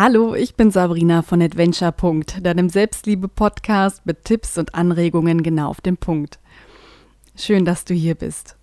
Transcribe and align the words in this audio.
Hallo, 0.00 0.36
ich 0.36 0.54
bin 0.54 0.70
Sabrina 0.70 1.22
von 1.22 1.42
Adventure. 1.42 1.92
deinem 2.40 2.68
Selbstliebe-Podcast 2.68 4.06
mit 4.06 4.24
Tipps 4.24 4.56
und 4.56 4.72
Anregungen 4.72 5.42
genau 5.42 5.70
auf 5.70 5.80
den 5.80 5.96
Punkt. 5.96 6.38
Schön, 7.34 7.64
dass 7.64 7.84
du 7.84 7.94
hier 7.94 8.14
bist. 8.14 8.56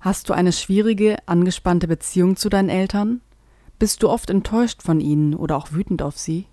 Hast 0.00 0.28
du 0.28 0.32
eine 0.32 0.50
schwierige, 0.50 1.18
angespannte 1.26 1.86
Beziehung 1.86 2.34
zu 2.34 2.48
deinen 2.48 2.68
Eltern? 2.68 3.20
Bist 3.78 4.02
du 4.02 4.08
oft 4.08 4.28
enttäuscht 4.28 4.82
von 4.82 4.98
ihnen 4.98 5.36
oder 5.36 5.56
auch 5.56 5.70
wütend 5.70 6.02
auf 6.02 6.18
sie? 6.18 6.46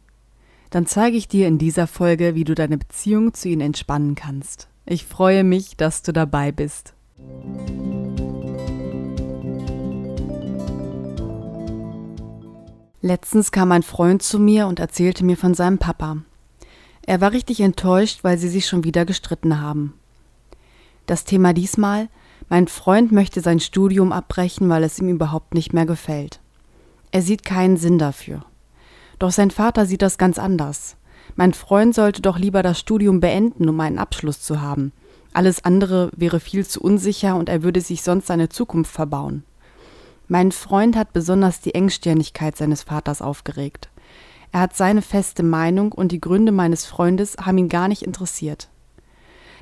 Dann 0.70 0.86
zeige 0.86 1.18
ich 1.18 1.28
dir 1.28 1.48
in 1.48 1.58
dieser 1.58 1.88
Folge, 1.88 2.36
wie 2.36 2.44
du 2.44 2.54
deine 2.54 2.78
Beziehung 2.78 3.34
zu 3.34 3.50
ihnen 3.50 3.62
entspannen 3.62 4.14
kannst. 4.14 4.68
Ich 4.86 5.06
freue 5.06 5.44
mich, 5.44 5.76
dass 5.76 6.04
du 6.04 6.14
dabei 6.14 6.52
bist. 6.52 6.94
Letztens 13.06 13.52
kam 13.52 13.74
ein 13.74 13.84
Freund 13.84 14.24
zu 14.24 14.40
mir 14.40 14.66
und 14.66 14.80
erzählte 14.80 15.26
mir 15.26 15.36
von 15.36 15.54
seinem 15.54 15.78
Papa. 15.78 16.20
Er 17.02 17.20
war 17.20 17.34
richtig 17.34 17.60
enttäuscht, 17.60 18.24
weil 18.24 18.38
sie 18.38 18.48
sich 18.48 18.66
schon 18.66 18.86
wieder 18.86 19.04
gestritten 19.04 19.60
haben. 19.60 19.96
Das 21.06 21.26
Thema 21.26 21.52
diesmal, 21.52 22.08
mein 22.48 22.70
Freund 22.70 23.12
möchte 23.12 23.42
sein 23.42 23.60
Studium 23.60 24.14
abbrechen, 24.14 24.70
weil 24.70 24.84
es 24.84 25.00
ihm 25.00 25.10
überhaupt 25.10 25.54
nicht 25.54 25.74
mehr 25.74 25.86
gefällt. 25.86 26.40
Er 27.12 27.22
sieht 27.22 27.44
keinen 27.44 27.76
Sinn 27.76 28.00
dafür. 28.00 28.46
Doch 29.20 29.32
sein 29.32 29.52
Vater 29.52 29.86
sieht 29.86 30.02
das 30.02 30.18
ganz 30.18 30.40
anders. 30.40 30.96
Mein 31.36 31.54
Freund 31.54 31.94
sollte 31.94 32.22
doch 32.22 32.38
lieber 32.38 32.64
das 32.64 32.80
Studium 32.80 33.20
beenden, 33.20 33.68
um 33.68 33.78
einen 33.82 34.00
Abschluss 34.00 34.42
zu 34.42 34.62
haben. 34.62 34.94
Alles 35.34 35.66
andere 35.66 36.10
wäre 36.16 36.40
viel 36.40 36.66
zu 36.66 36.80
unsicher 36.80 37.36
und 37.36 37.50
er 37.50 37.64
würde 37.64 37.82
sich 37.82 38.02
sonst 38.02 38.28
seine 38.28 38.48
Zukunft 38.48 38.94
verbauen. 38.94 39.44
Mein 40.34 40.52
Freund 40.52 40.96
hat 40.96 41.14
besonders 41.14 41.62
die 41.62 41.76
Engstirnigkeit 41.76 42.58
seines 42.58 42.82
Vaters 42.82 43.22
aufgeregt. 43.22 43.92
Er 44.52 44.62
hat 44.62 44.76
seine 44.76 45.04
feste 45.04 45.44
Meinung 45.44 45.92
und 45.92 46.12
die 46.12 46.20
Gründe 46.20 46.52
meines 46.52 46.88
Freundes 46.88 47.38
haben 47.40 47.60
ihn 47.60 47.70
gar 47.70 47.88
nicht 47.88 48.02
interessiert. 48.02 48.68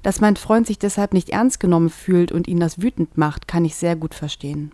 Dass 0.01 0.21
mein 0.21 0.37
Freund 0.37 0.65
sich 0.65 0.79
deshalb 0.79 1.13
nicht 1.13 1.27
ernst 1.27 1.59
genommen 1.59 1.89
fühlt 1.89 2.31
und 2.31 2.47
ihn 2.47 2.61
das 2.61 2.81
wütend 2.81 3.17
macht, 3.17 3.49
kann 3.49 3.65
ich 3.65 3.75
sehr 3.75 3.97
gut 3.97 4.15
verstehen. 4.15 4.71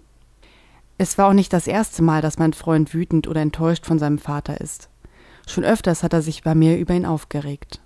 Es 0.99 1.17
war 1.17 1.30
auch 1.30 1.33
nicht 1.33 1.52
das 1.52 1.66
erste 1.66 2.03
Mal, 2.03 2.22
dass 2.22 2.38
mein 2.38 2.53
Freund 2.53 2.94
wütend 2.94 3.27
oder 3.27 3.41
enttäuscht 3.41 3.88
von 3.88 3.97
seinem 3.97 4.19
Vater 4.19 4.61
ist. 4.61 4.89
Schon 5.47 5.63
öfters 5.63 6.03
hat 6.03 6.13
er 6.13 6.22
sich 6.22 6.44
bei 6.44 6.53
mir 6.53 6.77
über 6.77 6.94
ihn 6.94 7.07
aufgeregt. 7.07 7.81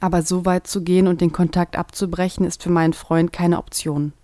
Aber 0.00 0.22
so 0.22 0.46
weit 0.46 0.66
zu 0.66 0.82
gehen 0.82 1.06
und 1.06 1.20
den 1.20 1.32
Kontakt 1.32 1.76
abzubrechen, 1.76 2.46
ist 2.46 2.62
für 2.62 2.70
meinen 2.70 2.94
Freund 2.94 3.30
keine 3.30 3.58
Option. 3.58 4.14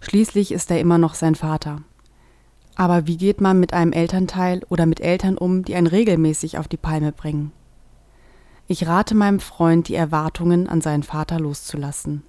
Schließlich 0.00 0.52
ist 0.52 0.70
er 0.70 0.78
immer 0.78 0.98
noch 0.98 1.14
sein 1.14 1.34
Vater. 1.34 1.82
Aber 2.78 3.08
wie 3.08 3.16
geht 3.16 3.40
man 3.40 3.58
mit 3.58 3.72
einem 3.72 3.90
Elternteil 3.90 4.62
oder 4.68 4.86
mit 4.86 5.00
Eltern 5.00 5.36
um, 5.36 5.64
die 5.64 5.74
einen 5.74 5.88
regelmäßig 5.88 6.58
auf 6.58 6.68
die 6.68 6.76
Palme 6.76 7.10
bringen? 7.10 7.50
Ich 8.68 8.86
rate 8.86 9.16
meinem 9.16 9.40
Freund, 9.40 9.88
die 9.88 9.96
Erwartungen 9.96 10.68
an 10.68 10.80
seinen 10.80 11.02
Vater 11.02 11.40
loszulassen. 11.40 12.22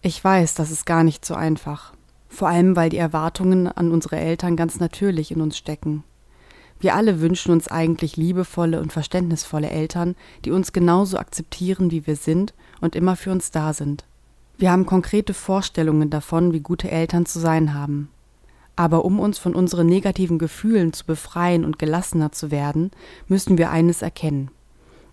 Ich 0.00 0.22
weiß, 0.22 0.54
das 0.54 0.70
ist 0.70 0.86
gar 0.86 1.02
nicht 1.02 1.24
so 1.24 1.34
einfach. 1.34 1.92
Vor 2.28 2.46
allem, 2.46 2.76
weil 2.76 2.88
die 2.88 2.98
Erwartungen 2.98 3.66
an 3.66 3.90
unsere 3.90 4.16
Eltern 4.16 4.54
ganz 4.54 4.78
natürlich 4.78 5.32
in 5.32 5.40
uns 5.40 5.58
stecken. 5.58 6.04
Wir 6.78 6.94
alle 6.94 7.20
wünschen 7.20 7.50
uns 7.50 7.66
eigentlich 7.66 8.16
liebevolle 8.16 8.80
und 8.80 8.92
verständnisvolle 8.92 9.70
Eltern, 9.70 10.14
die 10.44 10.52
uns 10.52 10.72
genauso 10.72 11.18
akzeptieren, 11.18 11.90
wie 11.90 12.06
wir 12.06 12.14
sind 12.14 12.54
und 12.80 12.94
immer 12.94 13.16
für 13.16 13.32
uns 13.32 13.50
da 13.50 13.72
sind. 13.72 14.04
Wir 14.56 14.70
haben 14.70 14.86
konkrete 14.86 15.34
Vorstellungen 15.34 16.10
davon, 16.10 16.52
wie 16.52 16.60
gute 16.60 16.88
Eltern 16.92 17.26
zu 17.26 17.40
sein 17.40 17.74
haben. 17.74 18.08
Aber 18.78 19.04
um 19.04 19.18
uns 19.18 19.38
von 19.38 19.56
unseren 19.56 19.88
negativen 19.88 20.38
Gefühlen 20.38 20.92
zu 20.92 21.04
befreien 21.04 21.64
und 21.64 21.80
gelassener 21.80 22.30
zu 22.30 22.52
werden, 22.52 22.92
müssen 23.26 23.58
wir 23.58 23.72
eines 23.72 24.02
erkennen. 24.02 24.52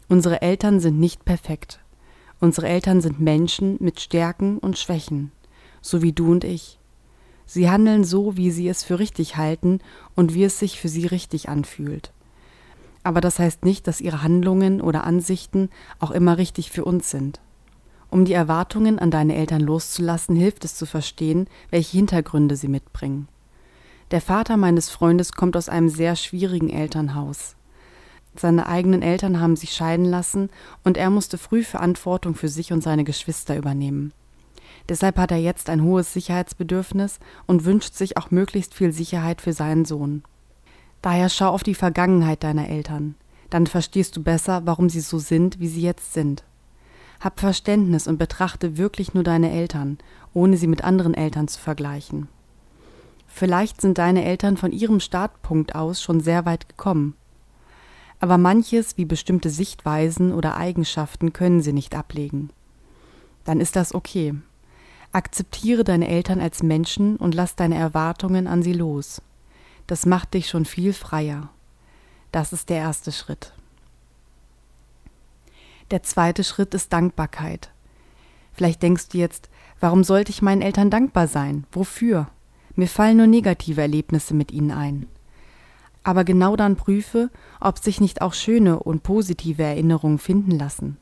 Unsere 0.08 0.44
Eltern 0.44 0.80
sind 0.80 0.99
nicht 0.99 1.25
perfekt. 1.25 1.80
Unsere 2.39 2.67
Eltern 2.67 3.02
sind 3.02 3.19
Menschen 3.19 3.77
mit 3.80 3.99
Stärken 3.99 4.59
und 4.59 4.77
Schwächen, 4.77 5.31
so 5.81 6.03
wie 6.03 6.14
du 6.14 6.31
und 6.31 6.43
ich. 6.43 6.77
Sie 7.48 7.67
handeln 7.67 8.03
so, 8.03 8.37
wie 8.37 8.52
sie 8.52 8.67
es 8.67 8.83
für 8.83 8.99
richtig 8.99 9.36
halten 9.36 9.80
und 10.15 10.36
wie 10.36 10.43
es 10.43 10.59
sich 10.59 10.80
für 10.80 10.87
sie 10.87 11.08
richtig 11.08 11.49
anfühlt. 11.49 12.11
Aber 13.02 13.20
das 13.20 13.39
heißt 13.39 13.65
nicht, 13.65 13.87
dass 13.87 13.99
ihre 13.99 14.21
Handlungen 14.21 14.80
oder 14.80 15.05
Ansichten 15.05 15.71
auch 15.97 16.11
immer 16.11 16.37
richtig 16.37 16.70
für 16.70 16.86
uns 16.86 17.09
sind. 17.09 17.42
Um 18.11 18.26
die 18.26 18.33
Erwartungen 18.33 18.99
an 18.99 19.09
deine 19.09 19.33
Eltern 19.33 19.61
loszulassen, 19.61 20.36
hilft 20.36 20.65
es 20.65 20.76
zu 20.76 20.86
verstehen, 20.86 21.47
welche 21.71 21.97
Hintergründe 21.97 22.58
sie 22.58 22.67
mitbringen. 22.67 23.27
Der 24.11 24.21
Vater 24.21 24.55
meines 24.55 24.89
Freundes 24.89 25.33
kommt 25.33 25.58
aus 25.58 25.67
einem 25.67 25.89
sehr 25.89 26.16
schwierigen 26.16 26.70
Elternhaus. 26.70 27.55
Seine 28.36 28.67
eigenen 28.67 29.02
Eltern 29.02 29.39
haben 29.39 29.55
sich 29.55 29.73
scheiden 29.73 30.05
lassen 30.05 30.49
und 30.83 30.98
er 30.98 31.10
musste 31.10 31.38
früh 31.38 31.64
Verantwortung 31.64 32.36
für 32.36 32.49
sich 32.49 32.71
und 32.71 32.82
seine 32.82 33.04
Geschwister 33.04 33.58
übernehmen. 33.58 34.14
Deshalb 34.89 35.17
hat 35.17 35.32
er 35.32 35.38
jetzt 35.38 35.70
ein 35.70 35.82
hohes 35.82 36.14
Sicherheitsbedürfnis 36.14 37.20
und 37.48 37.65
wünscht 37.65 37.95
sich 37.95 38.17
auch 38.17 38.30
möglichst 38.30 38.76
viel 38.76 38.92
Sicherheit 38.92 39.42
für 39.42 39.54
seinen 39.54 39.86
Sohn. 39.86 40.23
Daher 41.02 41.30
schau 41.30 41.49
auf 41.49 41.64
die 41.64 41.76
Vergangenheit 41.76 42.44
deiner 42.44 42.70
Eltern. 42.70 43.15
Dann 43.49 43.65
verstehst 43.67 44.15
du 44.17 44.23
besser, 44.23 44.61
warum 44.65 44.89
sie 44.89 44.99
so 44.99 45.17
sind, 45.17 45.60
wie 45.60 45.67
sie 45.67 45.82
jetzt 45.82 46.14
sind. 46.14 46.44
Hab 47.20 47.39
Verständnis 47.39 48.08
und 48.08 48.17
betrachte 48.17 48.77
wirklich 48.77 49.14
nur 49.14 49.23
deine 49.23 49.52
Eltern, 49.52 49.98
ohne 50.33 50.58
sie 50.58 50.67
mit 50.67 50.83
anderen 50.83 51.14
Eltern 51.14 51.48
zu 51.48 51.60
vergleichen. 51.60 52.27
Vielleicht 53.37 53.81
sind 53.81 53.97
deine 53.97 54.23
Eltern 54.23 54.55
von 54.55 54.71
ihrem 54.71 55.01
Startpunkt 55.01 55.75
aus 55.75 56.01
schon 56.01 56.21
sehr 56.21 56.45
weit 56.45 56.69
gekommen. 56.69 57.17
Aber 58.21 58.37
manches, 58.37 58.95
wie 58.97 59.03
bestimmte 59.03 59.49
Sichtweisen 59.49 60.33
oder 60.33 60.55
Eigenschaften, 60.55 61.33
können 61.33 61.59
sie 61.61 61.73
nicht 61.73 61.95
ablegen. 61.95 62.49
Dann 63.43 63.59
ist 63.59 63.75
das 63.75 63.93
okay. 63.93 64.35
Akzeptiere 65.11 65.83
deine 65.83 66.07
Eltern 66.07 66.39
als 66.39 66.63
Menschen 66.63 67.17
und 67.17 67.35
lass 67.35 67.57
deine 67.57 67.75
Erwartungen 67.75 68.47
an 68.47 68.63
sie 68.63 68.71
los. 68.71 69.21
Das 69.85 70.05
macht 70.05 70.33
dich 70.33 70.47
schon 70.47 70.63
viel 70.63 70.93
freier. 70.93 71.49
Das 72.31 72.53
ist 72.53 72.69
der 72.69 72.77
erste 72.77 73.11
Schritt. 73.11 73.52
Der 75.91 76.03
zweite 76.03 76.45
Schritt 76.45 76.73
ist 76.73 76.93
Dankbarkeit. 76.93 77.69
Vielleicht 78.53 78.81
denkst 78.81 79.09
du 79.09 79.17
jetzt, 79.17 79.49
warum 79.81 80.05
sollte 80.05 80.31
ich 80.31 80.41
meinen 80.41 80.61
Eltern 80.61 80.89
dankbar 80.89 81.27
sein? 81.27 81.67
Wofür? 81.73 82.29
Mir 82.75 82.87
fallen 82.87 83.17
nur 83.17 83.27
negative 83.27 83.81
Erlebnisse 83.81 84.33
mit 84.33 84.52
ihnen 84.52 84.71
ein. 84.71 85.08
Aber 86.03 86.23
genau 86.23 86.55
dann 86.55 86.75
prüfe, 86.75 87.31
ob 87.59 87.80
sich 87.80 87.99
nicht 87.99 88.21
auch 88.21 88.33
schöne 88.33 88.80
und 88.80 89.03
positive 89.03 89.63
Erinnerungen 89.63 90.19
finden 90.19 90.52
lassen. 90.52 90.97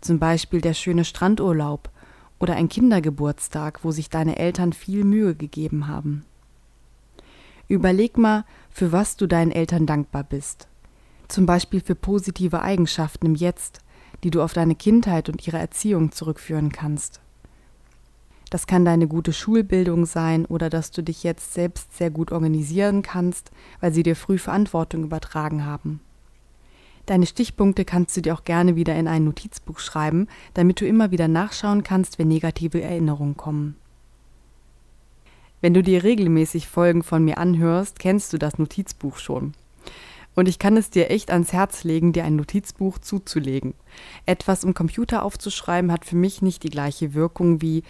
Zum 0.00 0.18
Beispiel 0.18 0.60
der 0.60 0.74
schöne 0.74 1.04
Strandurlaub 1.04 1.90
oder 2.38 2.54
ein 2.54 2.68
Kindergeburtstag, 2.68 3.80
wo 3.82 3.90
sich 3.90 4.10
deine 4.10 4.38
Eltern 4.38 4.72
viel 4.72 5.04
Mühe 5.04 5.34
gegeben 5.34 5.88
haben. 5.88 6.24
Überleg 7.68 8.16
mal, 8.16 8.44
für 8.70 8.92
was 8.92 9.16
du 9.16 9.26
deinen 9.26 9.50
Eltern 9.50 9.86
dankbar 9.86 10.22
bist. 10.22 10.68
Zum 11.28 11.46
Beispiel 11.46 11.80
für 11.80 11.96
positive 11.96 12.62
Eigenschaften 12.62 13.26
im 13.26 13.34
Jetzt, 13.34 13.80
die 14.22 14.30
du 14.30 14.42
auf 14.42 14.52
deine 14.52 14.76
Kindheit 14.76 15.28
und 15.28 15.46
ihre 15.46 15.58
Erziehung 15.58 16.12
zurückführen 16.12 16.70
kannst. 16.70 17.20
Das 18.50 18.66
kann 18.66 18.84
deine 18.84 19.08
gute 19.08 19.32
Schulbildung 19.32 20.06
sein 20.06 20.46
oder 20.46 20.70
dass 20.70 20.90
du 20.92 21.02
dich 21.02 21.24
jetzt 21.24 21.54
selbst 21.54 21.96
sehr 21.96 22.10
gut 22.10 22.30
organisieren 22.30 23.02
kannst, 23.02 23.50
weil 23.80 23.92
sie 23.92 24.02
dir 24.02 24.14
früh 24.14 24.38
Verantwortung 24.38 25.02
übertragen 25.02 25.64
haben. 25.64 26.00
Deine 27.06 27.26
Stichpunkte 27.26 27.84
kannst 27.84 28.16
du 28.16 28.20
dir 28.20 28.34
auch 28.34 28.44
gerne 28.44 28.74
wieder 28.74 28.96
in 28.96 29.06
ein 29.06 29.24
Notizbuch 29.24 29.78
schreiben, 29.78 30.26
damit 30.54 30.80
du 30.80 30.86
immer 30.86 31.12
wieder 31.12 31.28
nachschauen 31.28 31.82
kannst, 31.82 32.18
wenn 32.18 32.28
negative 32.28 32.80
Erinnerungen 32.80 33.36
kommen. 33.36 33.76
Wenn 35.60 35.72
du 35.72 35.82
dir 35.82 36.04
regelmäßig 36.04 36.68
Folgen 36.68 37.02
von 37.02 37.24
mir 37.24 37.38
anhörst, 37.38 37.98
kennst 37.98 38.32
du 38.32 38.38
das 38.38 38.58
Notizbuch 38.58 39.18
schon. 39.18 39.54
Und 40.36 40.48
ich 40.48 40.58
kann 40.58 40.76
es 40.76 40.90
dir 40.90 41.10
echt 41.10 41.30
ans 41.32 41.52
Herz 41.52 41.82
legen, 41.82 42.12
dir 42.12 42.24
ein 42.24 42.36
Notizbuch 42.36 42.98
zuzulegen. 42.98 43.74
Etwas 44.26 44.64
im 44.64 44.74
Computer 44.74 45.24
aufzuschreiben 45.24 45.90
hat 45.90 46.04
für 46.04 46.14
mich 46.14 46.42
nicht 46.42 46.62
die 46.62 46.70
gleiche 46.70 47.14
Wirkung 47.14 47.60
wie 47.62 47.82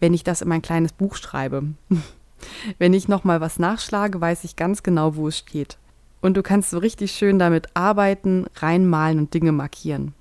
wenn 0.00 0.14
ich 0.14 0.22
das 0.22 0.40
in 0.40 0.48
mein 0.48 0.62
kleines 0.62 0.92
Buch 0.92 1.16
schreibe. 1.16 1.64
wenn 2.78 2.94
ich 2.94 3.08
nochmal 3.08 3.40
was 3.40 3.58
nachschlage, 3.58 4.20
weiß 4.20 4.44
ich 4.44 4.54
ganz 4.54 4.84
genau, 4.84 5.16
wo 5.16 5.28
es 5.28 5.38
steht. 5.38 5.76
Und 6.20 6.36
du 6.36 6.42
kannst 6.42 6.70
so 6.70 6.78
richtig 6.78 7.12
schön 7.12 7.38
damit 7.38 7.66
arbeiten, 7.74 8.46
reinmalen 8.54 9.18
und 9.18 9.34
Dinge 9.34 9.52
markieren. 9.52 10.14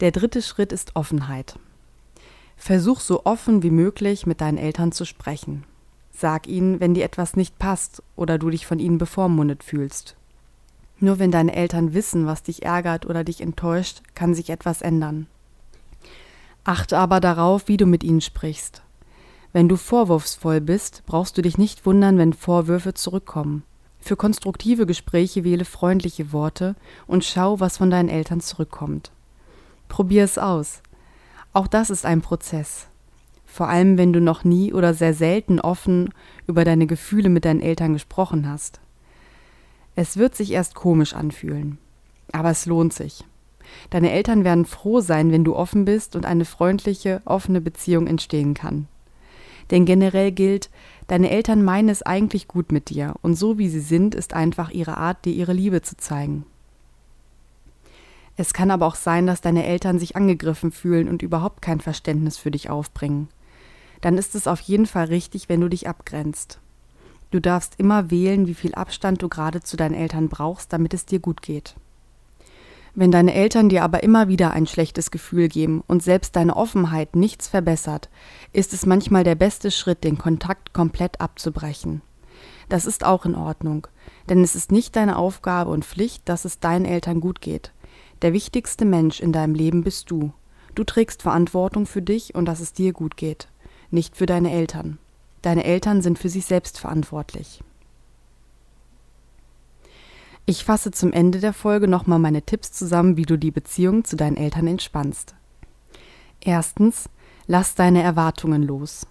Der 0.00 0.12
dritte 0.12 0.40
Schritt 0.42 0.72
ist 0.72 0.96
Offenheit. 0.96 1.58
Versuch 2.56 3.00
so 3.00 3.24
offen 3.24 3.62
wie 3.62 3.70
möglich 3.70 4.26
mit 4.26 4.40
deinen 4.40 4.58
Eltern 4.58 4.92
zu 4.92 5.04
sprechen. 5.04 5.64
Sag 6.18 6.46
ihnen, 6.46 6.80
wenn 6.80 6.94
dir 6.94 7.04
etwas 7.04 7.36
nicht 7.36 7.58
passt 7.58 8.02
oder 8.16 8.38
du 8.38 8.48
dich 8.48 8.66
von 8.66 8.78
ihnen 8.78 8.96
bevormundet 8.96 9.62
fühlst. 9.62 10.16
Nur 10.98 11.18
wenn 11.18 11.30
deine 11.30 11.54
Eltern 11.54 11.92
wissen, 11.92 12.24
was 12.24 12.42
dich 12.42 12.62
ärgert 12.62 13.04
oder 13.04 13.22
dich 13.22 13.42
enttäuscht, 13.42 14.00
kann 14.14 14.34
sich 14.34 14.48
etwas 14.48 14.80
ändern. 14.80 15.26
Achte 16.64 16.96
aber 16.96 17.20
darauf, 17.20 17.68
wie 17.68 17.76
du 17.76 17.84
mit 17.84 18.02
ihnen 18.02 18.22
sprichst. 18.22 18.82
Wenn 19.52 19.68
du 19.68 19.76
vorwurfsvoll 19.76 20.62
bist, 20.62 21.02
brauchst 21.04 21.36
du 21.36 21.42
dich 21.42 21.58
nicht 21.58 21.84
wundern, 21.84 22.16
wenn 22.16 22.32
Vorwürfe 22.32 22.94
zurückkommen. 22.94 23.62
Für 24.00 24.16
konstruktive 24.16 24.86
Gespräche 24.86 25.44
wähle 25.44 25.66
freundliche 25.66 26.32
Worte 26.32 26.76
und 27.06 27.24
schau, 27.24 27.60
was 27.60 27.76
von 27.76 27.90
deinen 27.90 28.08
Eltern 28.08 28.40
zurückkommt. 28.40 29.10
Probier 29.88 30.24
es 30.24 30.38
aus. 30.38 30.80
Auch 31.52 31.66
das 31.66 31.90
ist 31.90 32.06
ein 32.06 32.22
Prozess. 32.22 32.86
Vor 33.46 33.68
allem, 33.68 33.96
wenn 33.96 34.12
du 34.12 34.20
noch 34.20 34.44
nie 34.44 34.72
oder 34.72 34.92
sehr 34.92 35.14
selten 35.14 35.60
offen 35.60 36.12
über 36.46 36.64
deine 36.64 36.86
Gefühle 36.86 37.28
mit 37.28 37.44
deinen 37.44 37.60
Eltern 37.60 37.94
gesprochen 37.94 38.48
hast. 38.48 38.80
Es 39.94 40.18
wird 40.18 40.34
sich 40.34 40.52
erst 40.52 40.74
komisch 40.74 41.14
anfühlen. 41.14 41.78
Aber 42.32 42.50
es 42.50 42.66
lohnt 42.66 42.92
sich. 42.92 43.24
Deine 43.90 44.10
Eltern 44.10 44.44
werden 44.44 44.66
froh 44.66 45.00
sein, 45.00 45.32
wenn 45.32 45.44
du 45.44 45.56
offen 45.56 45.84
bist 45.84 46.16
und 46.16 46.26
eine 46.26 46.44
freundliche, 46.44 47.22
offene 47.24 47.60
Beziehung 47.60 48.06
entstehen 48.06 48.54
kann. 48.54 48.88
Denn 49.70 49.84
generell 49.84 50.32
gilt, 50.32 50.70
deine 51.06 51.30
Eltern 51.30 51.64
meinen 51.64 51.88
es 51.88 52.02
eigentlich 52.02 52.46
gut 52.46 52.72
mit 52.72 52.90
dir 52.90 53.14
und 53.22 53.34
so 53.34 53.58
wie 53.58 53.68
sie 53.68 53.80
sind, 53.80 54.14
ist 54.14 54.34
einfach 54.34 54.70
ihre 54.70 54.96
Art, 54.96 55.24
dir 55.24 55.32
ihre 55.32 55.52
Liebe 55.52 55.82
zu 55.82 55.96
zeigen. 55.96 56.44
Es 58.36 58.52
kann 58.52 58.70
aber 58.70 58.86
auch 58.86 58.96
sein, 58.96 59.26
dass 59.26 59.40
deine 59.40 59.64
Eltern 59.64 59.98
sich 59.98 60.14
angegriffen 60.14 60.70
fühlen 60.70 61.08
und 61.08 61.22
überhaupt 61.22 61.62
kein 61.62 61.80
Verständnis 61.80 62.36
für 62.36 62.50
dich 62.50 62.68
aufbringen. 62.68 63.28
Dann 64.00 64.18
ist 64.18 64.34
es 64.34 64.46
auf 64.46 64.60
jeden 64.60 64.86
Fall 64.86 65.06
richtig, 65.06 65.48
wenn 65.48 65.60
du 65.60 65.68
dich 65.68 65.88
abgrenzt. 65.88 66.60
Du 67.30 67.40
darfst 67.40 67.74
immer 67.78 68.10
wählen, 68.10 68.46
wie 68.46 68.54
viel 68.54 68.74
Abstand 68.74 69.22
du 69.22 69.28
gerade 69.28 69.60
zu 69.60 69.76
deinen 69.76 69.94
Eltern 69.94 70.28
brauchst, 70.28 70.72
damit 70.72 70.94
es 70.94 71.06
dir 71.06 71.18
gut 71.18 71.42
geht. 71.42 71.74
Wenn 72.94 73.10
deine 73.10 73.34
Eltern 73.34 73.68
dir 73.68 73.84
aber 73.84 74.02
immer 74.02 74.28
wieder 74.28 74.52
ein 74.52 74.66
schlechtes 74.66 75.10
Gefühl 75.10 75.48
geben 75.48 75.82
und 75.86 76.02
selbst 76.02 76.34
deine 76.34 76.56
Offenheit 76.56 77.14
nichts 77.14 77.46
verbessert, 77.46 78.08
ist 78.54 78.72
es 78.72 78.86
manchmal 78.86 79.22
der 79.22 79.34
beste 79.34 79.70
Schritt, 79.70 80.02
den 80.02 80.16
Kontakt 80.16 80.72
komplett 80.72 81.20
abzubrechen. 81.20 82.00
Das 82.70 82.86
ist 82.86 83.04
auch 83.04 83.26
in 83.26 83.34
Ordnung, 83.34 83.86
denn 84.30 84.42
es 84.42 84.54
ist 84.54 84.72
nicht 84.72 84.96
deine 84.96 85.18
Aufgabe 85.18 85.70
und 85.72 85.84
Pflicht, 85.84 86.26
dass 86.26 86.46
es 86.46 86.58
deinen 86.58 86.86
Eltern 86.86 87.20
gut 87.20 87.42
geht. 87.42 87.72
Der 88.22 88.32
wichtigste 88.32 88.86
Mensch 88.86 89.20
in 89.20 89.30
deinem 89.30 89.54
Leben 89.54 89.84
bist 89.84 90.10
du. 90.10 90.32
Du 90.74 90.82
trägst 90.82 91.20
Verantwortung 91.20 91.84
für 91.84 92.02
dich 92.02 92.34
und 92.34 92.46
dass 92.46 92.60
es 92.60 92.72
dir 92.72 92.94
gut 92.94 93.18
geht, 93.18 93.48
nicht 93.90 94.16
für 94.16 94.26
deine 94.26 94.52
Eltern. 94.52 94.98
Deine 95.42 95.64
Eltern 95.64 96.02
sind 96.02 96.18
für 96.18 96.28
sich 96.28 96.46
selbst 96.46 96.78
verantwortlich. 96.78 97.62
Ich 100.48 100.64
fasse 100.64 100.92
zum 100.92 101.12
Ende 101.12 101.40
der 101.40 101.52
Folge 101.52 101.88
nochmal 101.88 102.20
meine 102.20 102.42
Tipps 102.42 102.72
zusammen, 102.72 103.16
wie 103.16 103.24
du 103.24 103.36
die 103.36 103.50
Beziehung 103.50 104.04
zu 104.04 104.16
deinen 104.16 104.36
Eltern 104.36 104.68
entspannst. 104.68 105.34
Erstens, 106.40 107.08
lass 107.48 107.74
deine 107.74 108.02
Erwartungen 108.02 108.62
los. 108.62 109.06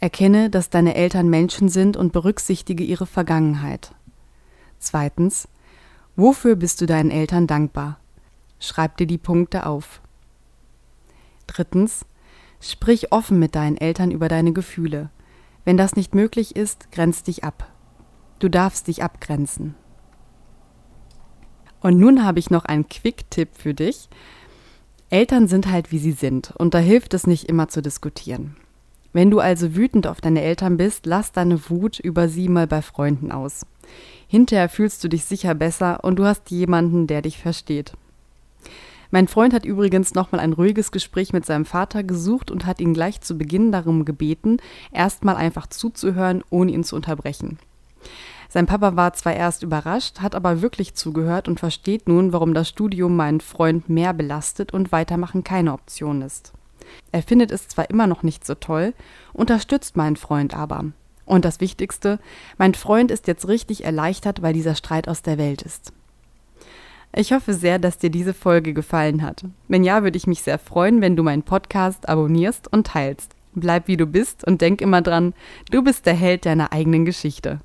Erkenne, 0.00 0.50
dass 0.50 0.70
deine 0.70 0.96
Eltern 0.96 1.28
Menschen 1.28 1.68
sind 1.68 1.96
und 1.96 2.12
berücksichtige 2.12 2.82
ihre 2.82 3.06
Vergangenheit. 3.06 3.94
Zweitens, 4.80 5.48
wofür 6.16 6.56
bist 6.56 6.80
du 6.80 6.86
deinen 6.86 7.12
Eltern 7.12 7.46
dankbar? 7.46 7.98
Schreib 8.58 8.96
dir 8.96 9.06
die 9.06 9.18
Punkte 9.18 9.66
auf. 9.66 10.00
Drittens, 11.46 12.04
sprich 12.60 13.12
offen 13.12 13.38
mit 13.38 13.54
deinen 13.54 13.76
Eltern 13.76 14.10
über 14.10 14.28
deine 14.28 14.52
Gefühle. 14.52 15.10
Wenn 15.64 15.76
das 15.76 15.96
nicht 15.96 16.14
möglich 16.14 16.56
ist, 16.56 16.90
grenz 16.92 17.22
dich 17.22 17.44
ab. 17.44 17.70
Du 18.38 18.48
darfst 18.48 18.88
dich 18.88 19.02
abgrenzen. 19.02 19.74
Und 21.80 21.98
nun 21.98 22.24
habe 22.24 22.38
ich 22.38 22.50
noch 22.50 22.64
einen 22.64 22.88
Quick-Tipp 22.88 23.50
für 23.52 23.74
dich. 23.74 24.08
Eltern 25.10 25.48
sind 25.48 25.70
halt 25.70 25.92
wie 25.92 25.98
sie 25.98 26.12
sind 26.12 26.52
und 26.56 26.74
da 26.74 26.78
hilft 26.78 27.14
es 27.14 27.26
nicht 27.26 27.44
immer 27.44 27.68
zu 27.68 27.82
diskutieren. 27.82 28.56
Wenn 29.12 29.30
du 29.30 29.38
also 29.38 29.76
wütend 29.76 30.06
auf 30.08 30.20
deine 30.20 30.42
Eltern 30.42 30.76
bist, 30.76 31.06
lass 31.06 31.30
deine 31.30 31.70
Wut 31.70 32.00
über 32.00 32.28
sie 32.28 32.48
mal 32.48 32.66
bei 32.66 32.82
Freunden 32.82 33.30
aus. 33.30 33.64
Hinterher 34.26 34.68
fühlst 34.68 35.04
du 35.04 35.08
dich 35.08 35.24
sicher 35.24 35.54
besser 35.54 36.02
und 36.02 36.16
du 36.16 36.24
hast 36.24 36.50
jemanden, 36.50 37.06
der 37.06 37.22
dich 37.22 37.38
versteht. 37.38 37.92
Mein 39.14 39.28
Freund 39.28 39.54
hat 39.54 39.64
übrigens 39.64 40.14
nochmal 40.14 40.40
ein 40.40 40.52
ruhiges 40.52 40.90
Gespräch 40.90 41.32
mit 41.32 41.46
seinem 41.46 41.66
Vater 41.66 42.02
gesucht 42.02 42.50
und 42.50 42.66
hat 42.66 42.80
ihn 42.80 42.94
gleich 42.94 43.20
zu 43.20 43.38
Beginn 43.38 43.70
darum 43.70 44.04
gebeten, 44.04 44.56
erstmal 44.90 45.36
einfach 45.36 45.68
zuzuhören, 45.68 46.42
ohne 46.50 46.72
ihn 46.72 46.82
zu 46.82 46.96
unterbrechen. 46.96 47.60
Sein 48.48 48.66
Papa 48.66 48.96
war 48.96 49.12
zwar 49.12 49.34
erst 49.34 49.62
überrascht, 49.62 50.18
hat 50.18 50.34
aber 50.34 50.62
wirklich 50.62 50.94
zugehört 50.94 51.46
und 51.46 51.60
versteht 51.60 52.08
nun, 52.08 52.32
warum 52.32 52.54
das 52.54 52.68
Studium 52.68 53.14
meinen 53.14 53.40
Freund 53.40 53.88
mehr 53.88 54.12
belastet 54.14 54.74
und 54.74 54.90
weitermachen 54.90 55.44
keine 55.44 55.74
Option 55.74 56.20
ist. 56.20 56.52
Er 57.12 57.22
findet 57.22 57.52
es 57.52 57.68
zwar 57.68 57.90
immer 57.90 58.08
noch 58.08 58.24
nicht 58.24 58.44
so 58.44 58.56
toll, 58.56 58.94
unterstützt 59.32 59.96
meinen 59.96 60.16
Freund 60.16 60.56
aber. 60.56 60.86
Und 61.24 61.44
das 61.44 61.60
Wichtigste, 61.60 62.18
mein 62.58 62.74
Freund 62.74 63.12
ist 63.12 63.28
jetzt 63.28 63.46
richtig 63.46 63.84
erleichtert, 63.84 64.42
weil 64.42 64.54
dieser 64.54 64.74
Streit 64.74 65.06
aus 65.06 65.22
der 65.22 65.38
Welt 65.38 65.62
ist. 65.62 65.92
Ich 67.16 67.32
hoffe 67.32 67.54
sehr, 67.54 67.78
dass 67.78 67.98
dir 67.98 68.10
diese 68.10 68.34
Folge 68.34 68.74
gefallen 68.74 69.22
hat. 69.22 69.44
Wenn 69.68 69.84
ja, 69.84 70.02
würde 70.02 70.16
ich 70.16 70.26
mich 70.26 70.42
sehr 70.42 70.58
freuen, 70.58 71.00
wenn 71.00 71.14
du 71.14 71.22
meinen 71.22 71.44
Podcast 71.44 72.08
abonnierst 72.08 72.72
und 72.72 72.88
teilst. 72.88 73.36
Bleib 73.54 73.86
wie 73.86 73.96
du 73.96 74.06
bist 74.06 74.44
und 74.44 74.60
denk 74.60 74.80
immer 74.80 75.00
dran, 75.00 75.32
du 75.70 75.84
bist 75.84 76.06
der 76.06 76.14
Held 76.14 76.44
deiner 76.44 76.72
eigenen 76.72 77.04
Geschichte. 77.04 77.60